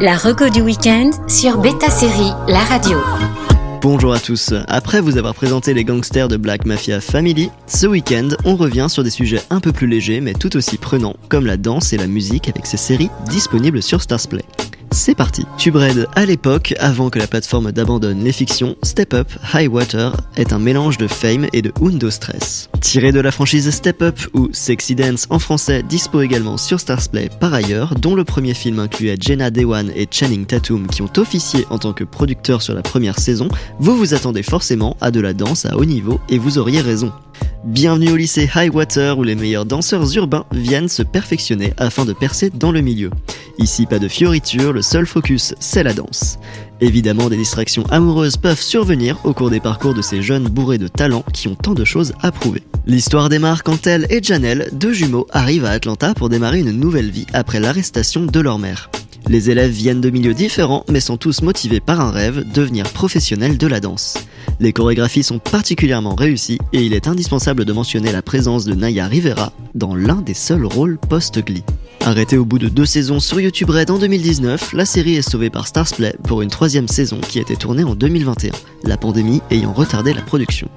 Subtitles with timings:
[0.00, 2.98] La reco du week-end sur Beta Série, la radio.
[3.80, 4.52] Bonjour à tous.
[4.68, 9.04] Après vous avoir présenté les gangsters de Black Mafia Family, ce week-end, on revient sur
[9.04, 12.08] des sujets un peu plus légers mais tout aussi prenants, comme la danse et la
[12.08, 14.44] musique avec ces séries disponibles sur Starsplay.
[14.96, 15.44] C'est parti.
[15.58, 20.54] TubeRed, à l'époque, avant que la plateforme d'abandonne les fictions, Step Up High Water est
[20.54, 22.70] un mélange de fame et de Undo Stress.
[22.80, 27.28] Tiré de la franchise Step Up ou Sexy Dance en français, dispo également sur Starsplay
[27.40, 31.66] par ailleurs, dont le premier film incluait Jenna Dewan et Channing Tatum qui ont officié
[31.68, 35.34] en tant que producteurs sur la première saison, vous vous attendez forcément à de la
[35.34, 37.12] danse à haut niveau et vous auriez raison.
[37.64, 42.48] Bienvenue au lycée Highwater où les meilleurs danseurs urbains viennent se perfectionner afin de percer
[42.48, 43.10] dans le milieu.
[43.58, 46.38] Ici, pas de fioritures, le seul focus, c'est la danse.
[46.82, 50.88] Évidemment, des distractions amoureuses peuvent survenir au cours des parcours de ces jeunes bourrés de
[50.88, 52.62] talent qui ont tant de choses à prouver.
[52.86, 57.10] L'histoire démarre quand elle et Janelle, deux jumeaux, arrivent à Atlanta pour démarrer une nouvelle
[57.10, 58.90] vie après l'arrestation de leur mère.
[59.28, 63.58] Les élèves viennent de milieux différents mais sont tous motivés par un rêve, devenir professionnels
[63.58, 64.18] de la danse.
[64.60, 69.06] Les chorégraphies sont particulièrement réussies et il est indispensable de mentionner la présence de Naya
[69.06, 71.64] Rivera dans l'un des seuls rôles post-Glee.
[72.06, 75.50] Arrêtée au bout de deux saisons sur YouTube Red en 2019, la série est sauvée
[75.50, 78.52] par Starsplay pour une troisième saison qui été tournée en 2021,
[78.84, 80.68] la pandémie ayant retardé la production.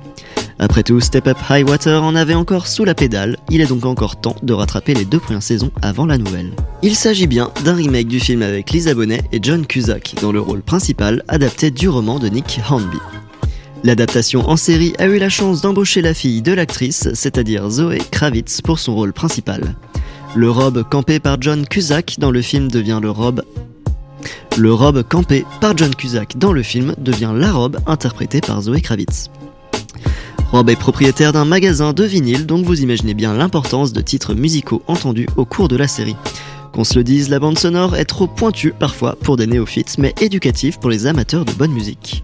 [0.57, 3.85] Après tout, Step Up High Water en avait encore sous la pédale, il est donc
[3.85, 6.49] encore temps de rattraper les deux premières saisons avant la nouvelle.
[6.81, 10.41] Il s'agit bien d'un remake du film avec Lisa Bonet et John Cusack dans le
[10.41, 12.97] rôle principal adapté du roman de Nick Hornby.
[13.83, 18.61] L'adaptation en série a eu la chance d'embaucher la fille de l'actrice, c'est-à-dire Zoé Kravitz,
[18.61, 19.75] pour son rôle principal.
[20.35, 23.43] Le robe campé par John Cusack dans le film devient le robe.
[24.57, 28.79] Le robe campé par John Cusack dans le film devient la robe interprétée par Zoé
[28.81, 29.31] Kravitz.
[30.51, 34.83] Rob est propriétaire d'un magasin de vinyle, donc vous imaginez bien l'importance de titres musicaux
[34.87, 36.15] entendus au cours de la série.
[36.73, 40.13] Qu'on se le dise, la bande sonore est trop pointue parfois pour des néophytes, mais
[40.21, 42.23] éducative pour les amateurs de bonne musique.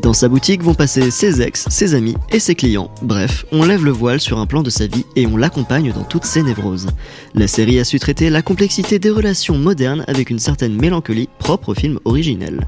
[0.00, 2.90] Dans sa boutique vont passer ses ex, ses amis et ses clients.
[3.02, 6.04] Bref, on lève le voile sur un plan de sa vie et on l'accompagne dans
[6.04, 6.88] toutes ses névroses.
[7.34, 11.70] La série a su traiter la complexité des relations modernes avec une certaine mélancolie propre
[11.70, 12.66] au film originel.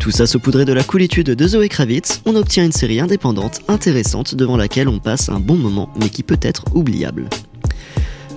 [0.00, 4.34] Tout ça saupoudré de la coolitude de Zoé Kravitz, on obtient une série indépendante, intéressante,
[4.34, 7.28] devant laquelle on passe un bon moment, mais qui peut être oubliable.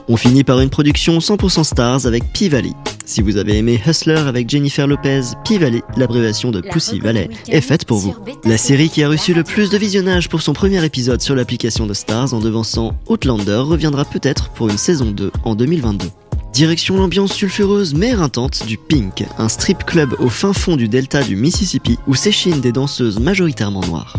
[0.08, 2.74] On finit par une production 100% Stars avec P-Valley.
[3.10, 7.86] Si vous avez aimé Hustler avec Jennifer Lopez, P-Valley, l'abréviation de Pussy Valley, est faite
[7.86, 8.16] pour vous.
[8.46, 11.88] La série qui a reçu le plus de visionnage pour son premier épisode sur l'application
[11.88, 16.06] de Stars en devançant Outlander reviendra peut-être pour une saison 2 en 2022.
[16.54, 21.24] Direction l'ambiance sulfureuse mais éreintante du Pink, un strip club au fin fond du delta
[21.24, 24.18] du Mississippi où s'échinent des danseuses majoritairement noires.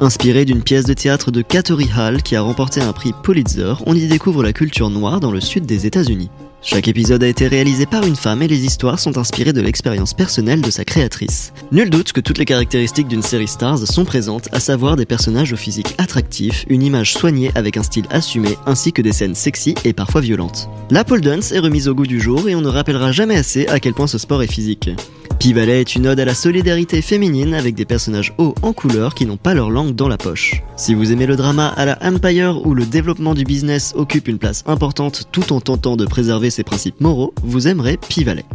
[0.00, 3.94] Inspiré d'une pièce de théâtre de Kateri Hall qui a remporté un prix Pulitzer, on
[3.94, 6.30] y découvre la culture noire dans le sud des États-Unis.
[6.62, 10.14] Chaque épisode a été réalisé par une femme et les histoires sont inspirées de l'expérience
[10.14, 11.52] personnelle de sa créatrice.
[11.70, 15.52] Nul doute que toutes les caractéristiques d'une série Stars sont présentes, à savoir des personnages
[15.52, 19.74] au physique attractif, une image soignée avec un style assumé, ainsi que des scènes sexy
[19.84, 20.68] et parfois violentes.
[20.90, 23.68] La pole dance est remise au goût du jour et on ne rappellera jamais assez
[23.68, 24.90] à quel point ce sport est physique.
[25.38, 29.26] Pivalet est une ode à la solidarité féminine avec des personnages hauts en couleur qui
[29.26, 30.62] n'ont pas leur langue dans la poche.
[30.76, 34.38] Si vous aimez le drama à la Empire où le développement du business occupe une
[34.38, 38.46] place importante tout en tentant de préserver ses principes moraux, vous aimerez Pivalet.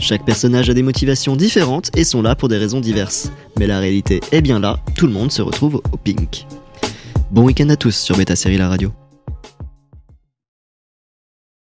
[0.00, 3.30] Chaque personnage a des motivations différentes et sont là pour des raisons diverses.
[3.58, 6.46] Mais la réalité est bien là, tout le monde se retrouve au pink.
[7.30, 8.92] Bon week-end à tous sur Beta Série La Radio.